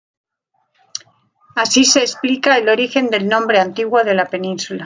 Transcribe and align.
Así 1.55 1.83
se 1.85 1.99
explica 1.99 2.57
el 2.57 2.69
origen 2.69 3.11
del 3.11 3.27
nombre 3.27 3.59
antiguo 3.59 4.03
de 4.03 4.15
la 4.15 4.25
península. 4.25 4.79